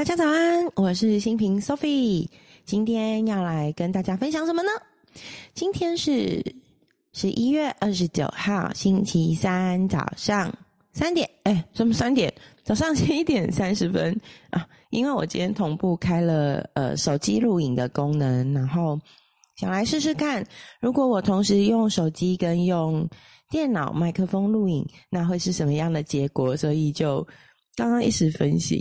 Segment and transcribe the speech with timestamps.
[0.00, 2.26] 大家早安，我是新平 Sophie，
[2.64, 4.70] 今天要来跟大家分享什么呢？
[5.52, 6.42] 今天是
[7.12, 10.50] 十一月二十九号，星期三早上
[10.94, 12.32] 三点，哎，什么三点？
[12.64, 14.18] 早上七点三十分
[14.48, 14.66] 啊！
[14.88, 18.98] 因为我今天同步开了呃手机录影的功能，然后
[19.56, 20.42] 想来试试看，
[20.80, 23.06] 如果我同时用手机跟用
[23.50, 26.56] 电脑麦克风录影，那会是什么样的结果？
[26.56, 27.22] 所以就
[27.76, 28.78] 刚刚一时分心。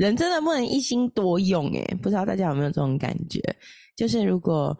[0.00, 3.38] 人真的不能一心多用诶，不知道大家有没有这种感觉？
[3.94, 4.74] 就是如果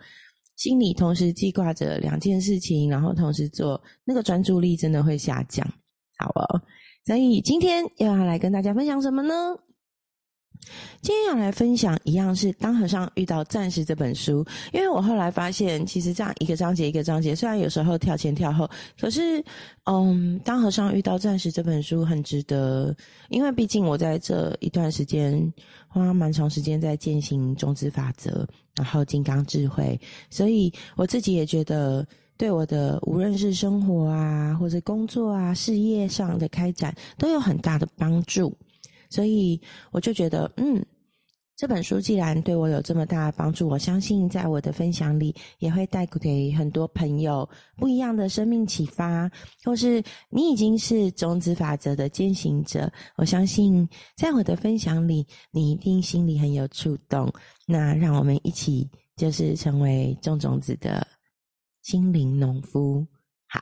[0.57, 5.67] 心里同时记挂着两件事情，然后同时做，那个专注力真的会下降。
[6.17, 6.63] 好哦，
[7.05, 9.35] 所以今天又要来跟大家分享什么呢？
[11.01, 18.69] 今天要来分享一样是《当和尚遇到钻石》这本书，因为我后来发现，其实这样一个章节一个章节，虽然有时候跳前跳后，
[19.01, 19.43] 可是，
[19.85, 22.95] 嗯，《当和尚遇到钻石》这本书很值得，
[23.31, 25.53] 因为毕竟我在这一段时间
[25.89, 28.47] 花蛮长时间在践行种子法则，
[28.77, 32.07] 然后金刚智慧，所以我自己也觉得
[32.37, 38.55] 对我的无论是生活啊，或者工作啊、事业上的开展都有很大的帮助。
[39.11, 40.83] 所以我就觉得，嗯，
[41.57, 49.31] 这本书既然对我有这么大的帮助，我相信在我的分享里也会带给很多朋友不一样的生命启发，
[49.63, 57.31] 或是你已经是种子法则的践行者，我相信在我的分享里，你一定心里很有触动。
[57.67, 61.07] 那让我们一起就是成为种种子的
[61.83, 63.07] 心灵农夫。
[63.47, 63.61] 好，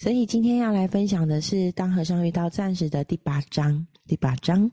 [0.00, 4.68] 所以今天要来分享的是《当和尚遇到钻石》的第八章，第八章。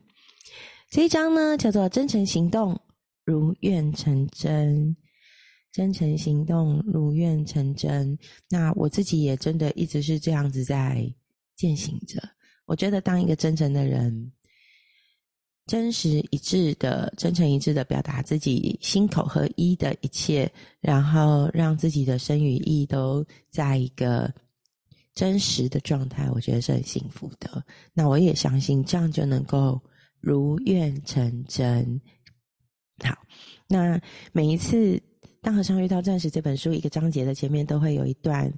[0.90, 2.80] 这一章呢，叫做“真诚行动，
[3.24, 4.96] 如愿成真”。
[5.72, 8.16] 真诚行动，如愿成真。
[8.48, 11.04] 那我自己也真的一直是这样子在
[11.56, 12.22] 践行着。
[12.64, 14.30] 我觉得，当一个真诚的人，
[15.66, 20.48] 真实一致的、真诚一致的表达自己心口合一的一切，
[20.78, 24.32] 然后让自己的身与意都在一个
[25.12, 27.64] 真实的状态，我觉得是很幸福的。
[27.92, 29.82] 那我也相信，这样就能够。
[30.24, 32.00] 如愿成真。
[33.04, 33.14] 好，
[33.68, 34.00] 那
[34.32, 34.98] 每一次
[35.42, 38.50] 当和尚遇到钻石这本书一个章节的前面都会有一段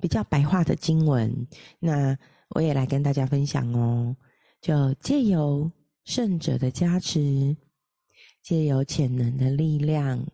[0.00, 1.46] 比较白话的经文，
[1.78, 2.18] 那
[2.50, 4.16] 我也来跟大家分享哦。
[4.60, 5.70] 就借由
[6.04, 7.56] 圣者的加持，
[8.42, 10.26] 借由潜能的力量，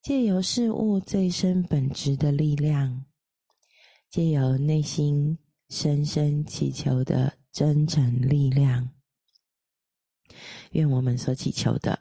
[0.00, 3.04] 借由事物最深本质的力量，
[4.08, 5.36] 借由内心
[5.68, 8.88] 深深祈求的真诚力量。
[10.72, 11.98] 愿我们所祈求的，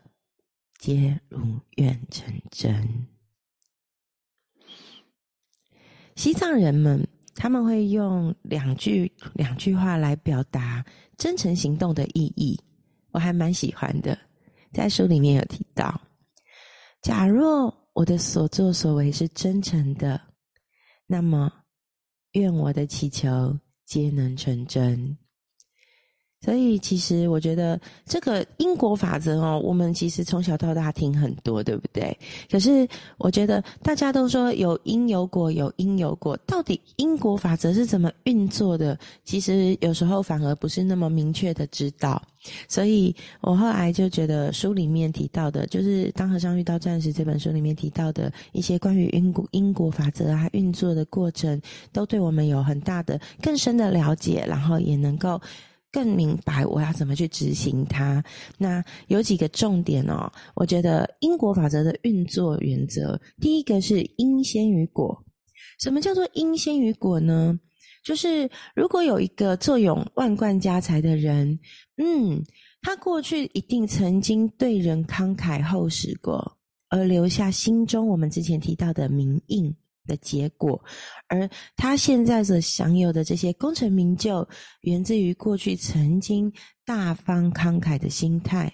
[0.80, 3.08] 皆如愿成真。
[6.16, 10.86] 西藏人们他们会用两句两句话来表达
[11.18, 12.60] 真诚行动的意义，
[13.12, 14.18] 我还蛮喜欢的。
[14.74, 16.00] 在书里面有提到：
[17.02, 20.22] 假若我的所作所为是真诚的，
[21.08, 21.52] 那么
[22.34, 25.18] 愿我的祈求皆能成真。
[26.44, 32.18] 所以，其实我觉得这个因果法则哦，我们其实从小到大听很多，对不对？
[32.50, 32.88] 可是，
[33.20, 38.98] 我觉得大家都说有因有果，有因有果，到底因果法则是怎么运作的？
[39.24, 42.20] 其实有时候反而不是那么明确的知道。
[42.68, 51.62] 所以我后来就觉得书里面提到的，就是《当和尚遇到钻石》这本书里面提到的一些关于因果因果法则啊运作的过程，
[51.94, 55.40] 都对我们有很大的更深的了解，然后也能够。
[55.92, 58.24] 更明白我要怎么去执行它。
[58.58, 65.18] 那有几个重点哦，我觉得因果法则的运作原则，第一个是因先于果。
[65.80, 67.60] 什么叫做因先于果呢？
[68.04, 71.60] 就是如果有一个坐拥万贯家财的人，
[71.98, 72.42] 嗯，
[72.82, 76.58] 他过去一定曾经对人慷慨厚实过，
[76.90, 79.76] 而留下心中我们之前提到的名印。
[80.12, 80.84] 的结果，
[81.30, 84.46] 而他现在所享有的这些功成名就，
[84.82, 86.52] 源自于过去曾经
[86.84, 88.70] 大方慷慨的心态。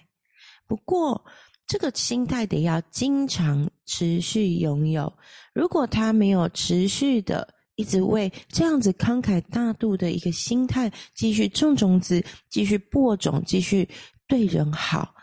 [0.66, 1.24] 不过，
[1.66, 5.12] 这个心态得要经常持续拥有。
[5.54, 7.46] 如果他没有持续的
[7.76, 12.20] 一直为这样子慷慨大度的一个心态继续种种子、
[12.50, 13.88] 继续播种、继续
[14.26, 15.14] 对人好，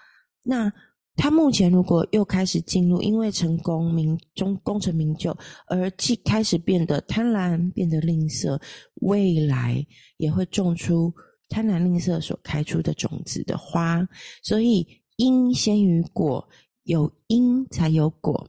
[0.41, 0.71] 那。
[1.15, 5.35] 他目前如果又开始进入，因为成功名中功成名就
[5.67, 8.61] 而既开始变得贪婪，变得吝啬，
[8.95, 9.85] 未来
[10.17, 11.13] 也会种出
[11.47, 14.05] 贪婪吝啬所开出的种子的花。
[14.43, 14.85] 所以
[15.15, 16.45] 因先于果，
[16.83, 18.47] 有因才有果。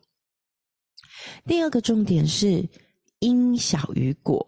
[1.47, 2.69] 第二个重点是
[3.21, 4.47] 因小于果。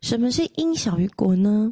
[0.00, 1.70] 什么是因小于果呢？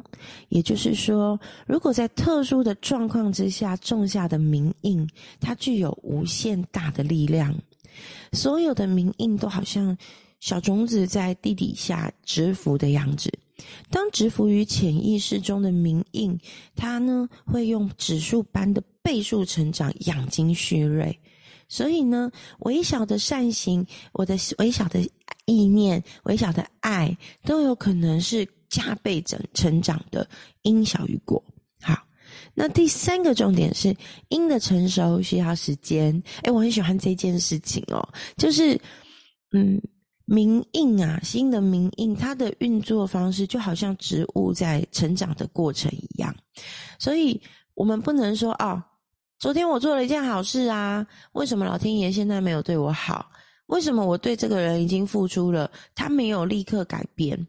[0.49, 5.07] 也就是说，如果在特殊的状况之下种下的名印，
[5.39, 7.55] 它具有无限大的力量。
[8.31, 9.97] 所有的名印都好像
[10.39, 13.31] 小种子在地底下蛰伏的样子。
[13.89, 16.37] 当蛰伏于潜意识中的名印，
[16.75, 21.19] 它呢会用指数般的倍数成长，养精蓄锐。
[21.69, 22.29] 所以呢，
[22.59, 24.99] 微小的善行，我的微小的
[25.45, 30.27] 意念，微小的爱，都有可能是加倍成成长的
[30.63, 31.41] 因小于果。
[31.81, 31.97] 好，
[32.53, 33.95] 那第三个重点是
[34.27, 36.21] 因的成熟需要时间。
[36.43, 38.05] 诶我很喜欢这件事情哦，
[38.35, 38.77] 就是
[39.53, 39.81] 嗯。
[40.31, 46.31] 明印啊，新的明印，它的运作方式就好像植物在成长的过程一样，
[46.99, 47.41] 所以
[47.73, 48.79] 我们不能说哦，
[49.39, 53.31] 昨天我做了一件好事啊，为什么老天爷现在没有对我好？
[53.67, 57.47] 为什么我对这个人已经付出了，他没有立刻改变？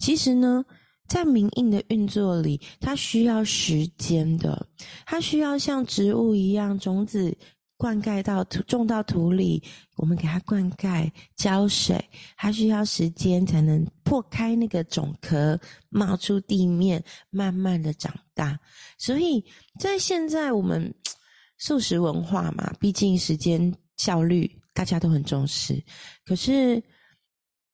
[0.00, 0.64] 其实呢，
[1.06, 4.66] 在明印的运作里，它需要时间的，
[5.06, 7.36] 它需要像植物一样种子。
[7.76, 9.62] 灌溉到土，种到土里，
[9.98, 12.04] 我们给它灌溉、浇水，
[12.36, 15.56] 它需要时间才能破开那个种壳，
[15.88, 17.00] 冒出地面，
[17.30, 18.58] 慢慢的长大。
[18.98, 19.44] 所以
[19.78, 20.92] 在现在我们
[21.58, 25.82] 素食文化嘛，毕竟时间效率大家都很重视，
[26.24, 26.82] 可是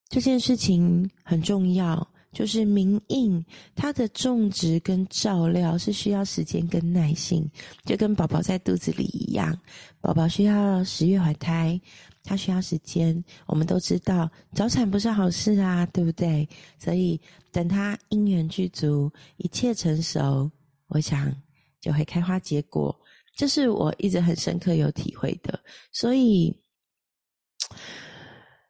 [0.09, 2.07] 这件事情很重要。
[2.33, 3.41] 就是明印，
[3.77, 7.49] 它的种植跟照料是需要时间跟耐心，
[7.85, 9.57] 就跟宝宝在肚子里一样，
[10.01, 11.81] 宝宝需要十月怀胎，
[12.25, 13.25] 它需要时间。
[13.47, 16.49] 我们都知道早产不是好事啊，对不对？
[16.77, 17.21] 所以
[17.53, 20.51] 等它因缘具足，一切成熟，
[20.89, 21.33] 我想
[21.81, 22.93] 就会开花结果。
[23.35, 25.59] 这是我一直很深刻有体会的。
[25.93, 26.55] 所以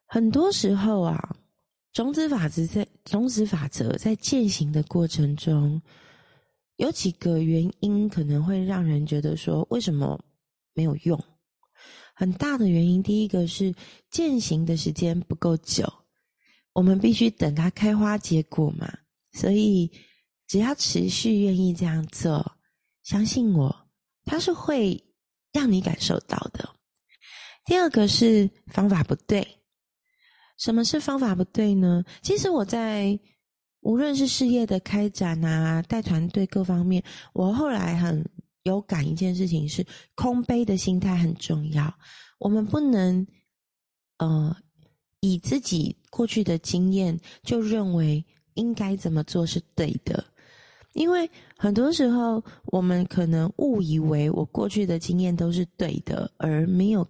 [0.07, 1.37] 很多时候啊。
[1.93, 5.81] 种子法则在种子法则在践行的过程中，
[6.75, 10.21] 有几个原因可能会让人觉得说为什么
[10.73, 11.17] 没有用？
[12.13, 13.73] 很大的原因，第一个是
[14.11, 15.87] 践行的时间不够久，
[16.73, 18.93] 我们必须等它开花结果嘛。
[19.31, 19.89] 所以
[20.49, 22.57] 只要持续愿意这样做，
[23.05, 23.84] 相信我，
[24.25, 25.03] 它是会
[25.53, 26.69] 让你感受到的。
[27.65, 29.47] 第二个是方法不对。
[30.57, 32.05] 什么是方法不对呢？
[32.23, 33.19] 其实我在
[33.81, 38.25] 无论是事业的开展啊、带团队各方面，我后来很
[38.63, 39.85] 有感一件事情是，
[40.15, 41.93] 空杯的心态很重要。
[42.39, 43.27] 我们不能
[44.19, 44.57] 呃
[45.21, 48.25] 以自己过去的经验就认为
[48.55, 50.25] 应该怎么做是对的，
[50.95, 57.07] 因为很多时候我们可能误以为我过去的经验都是对的，而没有。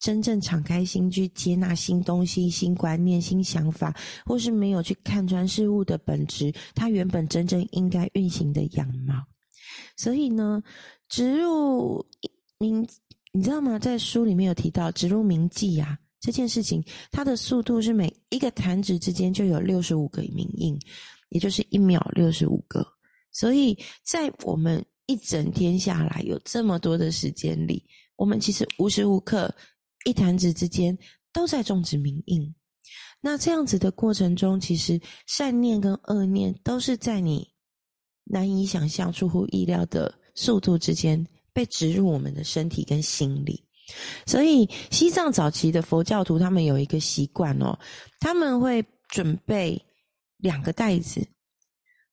[0.00, 3.92] 真正敞开心去接纳新东西、新观念、新想法，
[4.24, 9.14] 或是没有去看穿事物的本质，它原本真正应该运行的样貌。
[9.96, 10.62] 所以呢，
[11.08, 12.06] 植入
[12.60, 12.86] 铭，
[13.32, 13.76] 你知道吗？
[13.76, 16.80] 在书里面有提到植入铭记啊，这件事情，
[17.10, 20.78] 它的速度是每一个弹指之间就有六十五个名印，
[21.30, 22.86] 也就是一秒六十五个。
[23.38, 27.84] 所以在我们一整天下来有这么多的时间里，
[28.16, 29.54] 我们其实无时无刻。
[30.04, 30.96] 一弹指之间
[31.32, 32.54] 都在种植名印，
[33.20, 37.46] 那这样子的过程中，其实善念跟恶念都是在你
[38.24, 43.62] 难以想象、出乎意料的速度之间被植入我们的身体跟心里。
[44.24, 47.78] 所以，西藏早期的佛教徒他们有一个习惯哦，
[48.20, 49.84] 他们会准备
[50.38, 51.26] 两个袋子，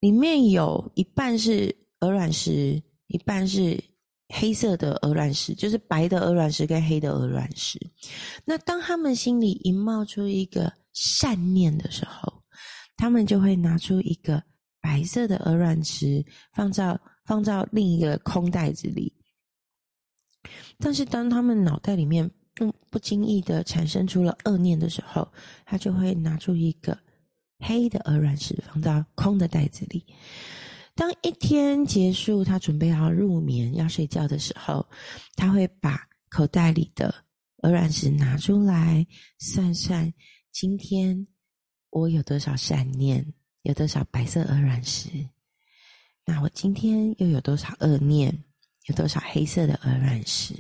[0.06, 3.84] 里面有一半是鹅卵石，一半是。
[4.30, 7.80] 黑色的鹅卵石就是白的鹅卵石跟黑的鹅卵石。
[8.44, 12.34] 那当他们心里一冒出一个善念的时候，
[12.98, 14.42] 他们就会拿出一个
[14.82, 19.14] 白色的鹅卵石，放到放到另一个空袋子里。
[20.80, 25.32] 但是当他们脑袋里面不不经意的产生出了恶念的时候，
[25.68, 26.98] 他就会拿出一个
[27.60, 30.06] 黑的鹅卵石，放到空的袋子里。
[30.94, 34.88] 当一天结束，他准备要入眠、要睡觉的时候，
[35.36, 37.14] 他会把口袋里的
[37.58, 39.06] 鹅卵石拿出来
[39.40, 40.14] 算算，
[40.52, 41.28] 今天
[41.90, 43.26] 我有多少善念，
[43.64, 45.10] 有多少白色鹅卵石？
[46.26, 48.34] 那我今天又有多少恶念，
[48.86, 50.54] 有多少黑色的鹅卵石？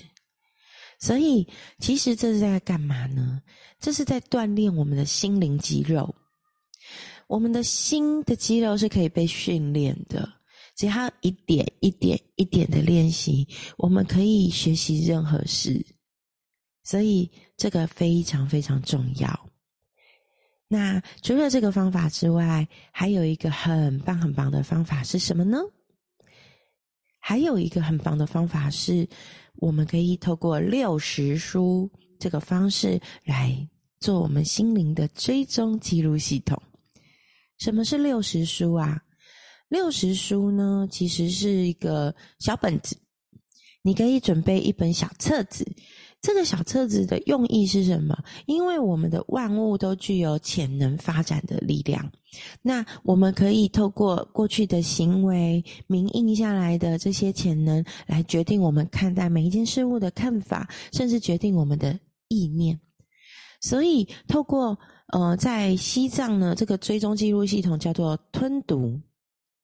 [1.00, 1.48] 所以，
[1.80, 3.42] 其实这是在干嘛呢？
[3.80, 6.14] 这是在锻炼我们的心灵肌肉。
[7.27, 10.32] 我们的心的肌肉是可以被训练的，
[10.75, 15.86] 只要一点一点一点的练习，我们可以学习任何事。
[16.84, 19.50] 所以这个非常非常重要。
[20.67, 25.58] 那除了这个方法之外，还有一个很棒很棒的方法是什么呢？
[27.20, 29.08] 还有一个很棒的方法是，
[29.55, 31.89] 我们可以透过六十书
[32.20, 33.67] 这个方式来
[34.00, 36.62] 做我们心灵的追踪记录系统。
[37.57, 39.01] 什么是六十书啊？
[39.69, 42.95] 六十书呢，其实是一个小本子，
[43.81, 45.65] 你可以准备一本小册子。
[46.21, 48.17] 这个小册子的用意是什么？
[48.47, 52.12] 因为我们的万物都具有潜能发展的力量，
[52.63, 62.79] 那我们可以透过过去的行为铭印下来的这些潜能，来决定我们看待每一件事物的看法，甚至决定我们的意念。
[63.62, 64.77] 所以，透过
[65.13, 69.00] 呃，在西藏呢，这个追踪记录系统叫做吞读，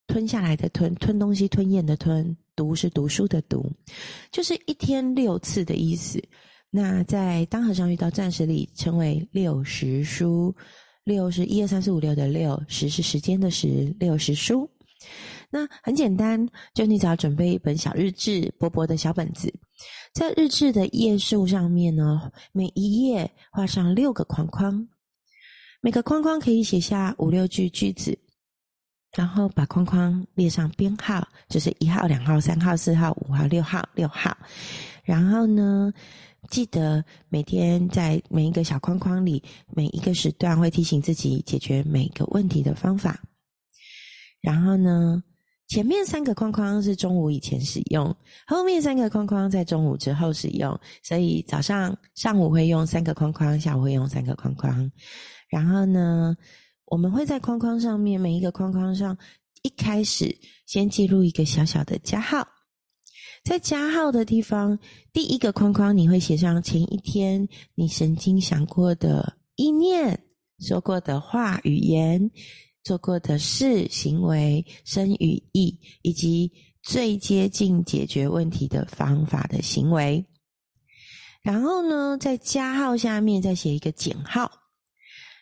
[0.07, 3.65] 吞下来的吞，吞东西吞咽的吞，读是读书的读，
[4.31, 6.24] 就是一天六次的意思。
[6.69, 10.55] 那在当和尚遇到暂时里，称为六十书。
[11.03, 14.69] 六是一二三四五六的六，十是时间的十，六十书。
[15.50, 19.51] 那很简单，就你只要准备一本小日志，薄薄的小本子，
[20.13, 24.88] 在日志的页数上面呢，每一页画上六个框框，
[25.82, 28.18] 每个框框可以写下五六句句子，
[29.16, 34.36] 然后把框框列上编号，就是一号、两号、三号、四号、五号、六号、六号，
[35.04, 35.92] 然后呢。
[36.50, 43.22] 记得每天在每一个小框框里，每一个时段会提醒自己解决每个问题的方法。
[44.42, 45.24] 然后呢，
[45.72, 48.13] 前面三个框框是中午以前使用，
[48.46, 50.78] 后面三个框框在中午之后使用。
[51.01, 54.92] 所以早上、上午会用三个框框，下午会用三个框框。
[55.50, 56.36] 然后呢，
[56.88, 59.18] 我们会在框框上面每一个框框上，
[59.62, 62.46] 一开始先记录一个小小的加号。
[63.46, 64.78] 在加号的地方，
[65.13, 70.22] 第一个框框你会写上前一天你曾经想过的意念、
[70.60, 72.30] 说过的话、语言、
[72.84, 80.26] 做过的事、行为、身语意，以及最接近解决问题的方法的行为。
[81.42, 84.52] 然后呢，在加号下面再写一个减号。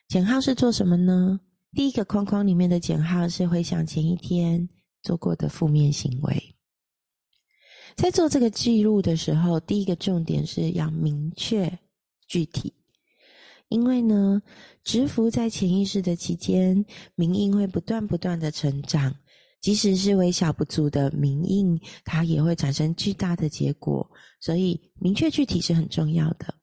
[0.08, 1.39] 减号是做什么呢？
[1.74, 4.67] 第一个框框里面的减号是回想前一天
[5.03, 6.55] 做过的负面行为。
[7.96, 11.79] 在做这个记录的时候，第一个重点是要明确
[12.27, 12.74] 具体，
[13.69, 14.41] 因为呢，
[14.83, 16.85] 蛰伏在潜意识的期间，
[17.15, 19.15] 明印会不断不断的成长，
[19.61, 24.09] 即使是微小不足的明印，它也会产生巨大的结果，
[24.39, 26.53] 所以明确具体是很重要的。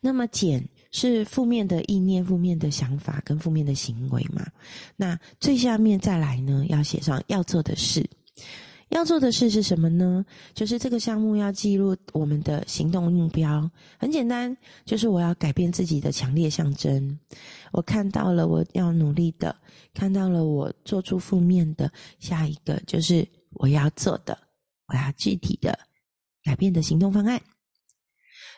[0.00, 4.46] 那么减是负面的意念、负面的想法跟负面的行为嘛？
[4.96, 8.04] 那最下面再来呢，要写上要做的事。
[8.90, 10.24] 要做的事是什么呢？
[10.52, 13.70] 就是这个项目要记录我们的行动目标。
[13.96, 14.54] 很简单，
[14.84, 17.18] 就是我要改变自己的强烈象征。
[17.72, 19.54] 我看到了我要努力的，
[19.94, 21.90] 看到了我做出负面的。
[22.18, 24.36] 下一个就是我要做的，
[24.88, 25.78] 我要具体的
[26.42, 27.40] 改变的行动方案。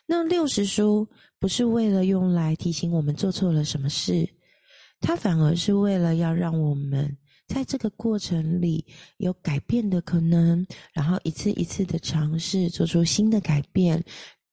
[0.07, 1.07] 那六十书
[1.39, 4.27] 不是为了用来提醒我们做错了什么事，
[4.99, 7.19] 它反而是为了要让我们。
[7.53, 8.83] 在这个过程里
[9.19, 14.03] 有改变的可能，然后一次一次的尝试做出新的改变，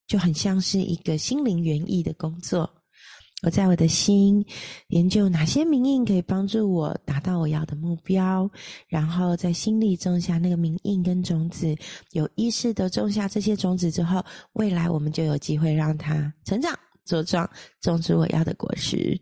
[0.05, 2.69] 就很像是一个心灵园艺的工作。
[3.41, 4.45] 我在我的心
[4.89, 8.51] 研究哪些名印可以帮助我达到我要的目标，
[8.89, 11.73] 然后在心里种下那个名印跟种子，
[12.11, 14.21] 有意识的种下这些种子之后，
[14.53, 16.77] 未来我们就有机会让它成长
[17.07, 19.17] 茁壮，种出我要的果实。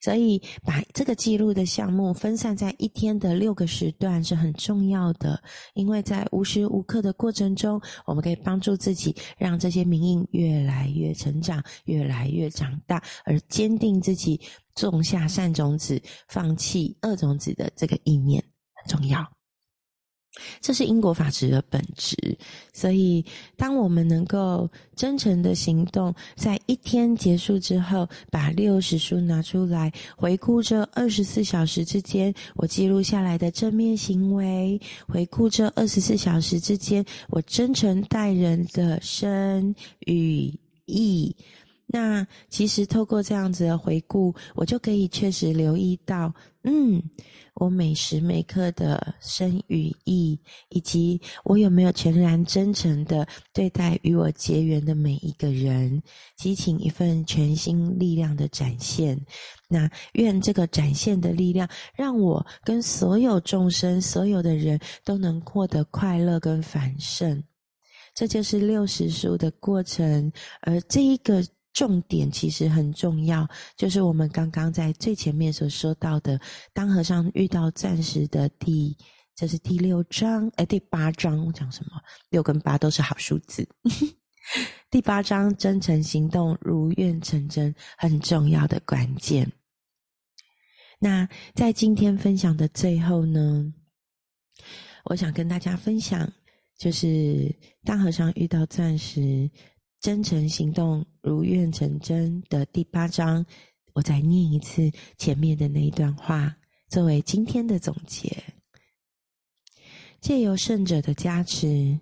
[0.00, 5.40] 所以，把这个记录的项目分散在一天的六个时段是很重要的，
[5.74, 14.40] 因为在无时无刻的过程中，我们可以帮助自己，让这些名印越来越成长，越来越长大，而坚定自己
[14.74, 18.42] 种下善种子、放弃恶种子的这个意念
[18.74, 19.39] 很重要。
[20.60, 22.16] 这是因果法则的本质，
[22.72, 23.24] 所以
[23.56, 39.74] 当我们能够真诚的行动，在一天结束之后，把六十书拿出来回顾这二十四小时之间我记录下来的正面行为，回顾这二十四小时之间我真诚待人的身
[40.06, 40.52] 与
[40.86, 41.34] 意，
[41.92, 46.32] 那其实透过这样子的回顾，我就可以确实留意到，
[46.64, 47.02] 嗯。
[47.54, 50.38] 我每时每刻的身与意，
[50.70, 56.02] 以及我有没有全然真诚的对待与我结缘的每一个人，
[56.38, 59.20] 激情一份全新力量的展现。
[59.68, 67.42] 那愿这个展现的力量，让我跟所有众生、所有的人都能获得快乐跟繁盛。
[68.14, 70.32] 这就是六十书的过程，
[70.62, 76.40] 而这一个重点其实很重要，就是我们刚刚在最前面所说到的，
[76.72, 78.96] 当和尚遇到钻石的第，
[79.36, 81.92] 这是第六章，哎，第八章，我讲什么？
[82.30, 83.68] 六跟八都是好数字。
[84.90, 89.50] 第八章，真诚行动，如愿成真，很重要的关键。
[90.98, 93.72] 那在今天分享的最后呢，
[95.04, 96.30] 我想跟大家分享，
[96.76, 99.48] 就是当和尚遇到钻石。
[100.00, 103.44] 真诚行动，如愿成真的第八章，
[103.92, 106.56] 我再念一次前面的那一段话，
[106.88, 108.42] 作为今天的总结。
[110.22, 112.00] 借由圣者的加持，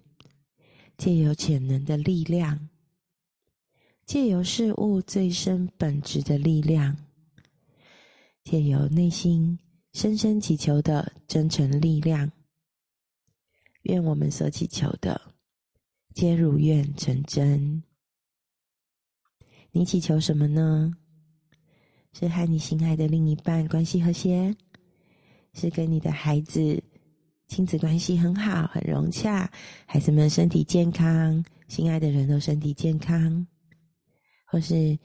[0.97, 2.69] 借由潜能的力量，
[4.07, 6.97] 借由事物最深本质的力量，
[8.45, 9.59] 借由内心
[9.93, 12.31] 深深祈求的真诚力量，
[13.83, 15.21] 愿我们所祈求的，
[16.15, 17.83] 皆如愿成真。
[19.71, 20.93] 你祈求什么呢？
[22.15, 24.53] 是和你心爱的另一半关系和谐，
[25.53, 26.83] 是跟你的孩子
[27.47, 29.49] 亲子关系很好、很融洽，
[29.87, 33.47] 孩子们身体健康，心爱的人都身体健康，
[34.47, 34.99] 或是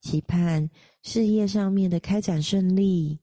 [0.00, 0.68] 期盼
[1.02, 3.20] 事业上面的开展顺利，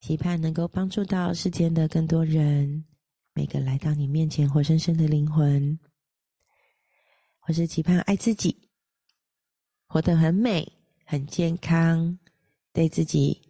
[0.00, 2.84] 期盼能够帮助到世间的更多人，
[3.32, 5.78] 每个来到你面前活生生的灵魂，
[7.38, 8.65] 或是期盼爱自己。
[9.96, 10.70] 活得很美，
[11.06, 12.18] 很健康，
[12.70, 13.40] 对自己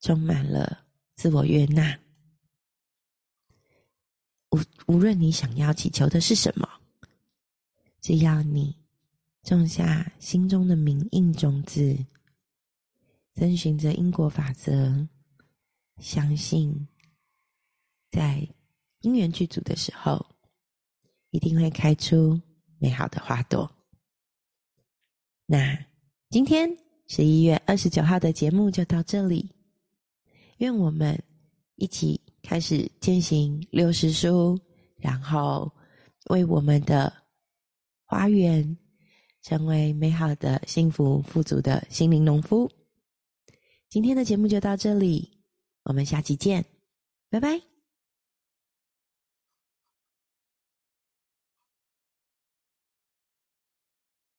[0.00, 0.82] 充满了
[1.16, 1.98] 自我悦纳。
[4.52, 6.66] 无无论你想要祈求的是什么，
[8.00, 8.74] 只要你
[9.42, 11.94] 种下心中的明印种子，
[13.34, 15.06] 遵循着因果法则，
[15.98, 16.88] 相信
[18.10, 18.48] 在
[19.02, 20.24] 因缘具足的时候，
[21.32, 22.40] 一定会开出
[22.78, 23.75] 美好的花朵。
[25.46, 25.78] 那
[26.28, 26.68] 今天
[27.06, 29.48] 十一月二十九号的节目就到这里，
[30.58, 31.16] 愿我们
[31.76, 34.58] 一起开始践行六十书，
[34.96, 35.72] 然后
[36.30, 37.12] 为我们的
[38.04, 38.76] 花园
[39.42, 42.68] 成为美好的、幸福、富足的心灵农夫。
[43.88, 45.30] 今天的节目就到这里，
[45.84, 46.64] 我们下期见，
[47.30, 47.75] 拜拜。